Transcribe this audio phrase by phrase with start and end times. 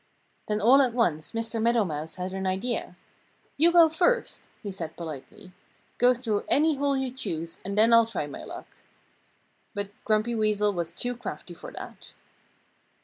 [0.47, 1.61] Then all at once Mr.
[1.61, 2.95] Meadow Mouse had an idea.
[3.55, 5.51] "You go first!" he said politely.
[5.99, 8.65] "Go through any hole you choose and then I'll try my luck."
[9.75, 12.13] But Grumpy Weasel was too crafty to do that.